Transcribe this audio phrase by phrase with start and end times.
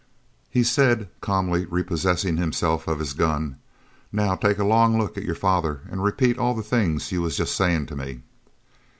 [0.49, 3.57] He said, calmly repossessing himself of his gun,
[4.11, 7.37] "Now take a long look at your father an' repeat all the things you was
[7.37, 8.23] just saying' to me."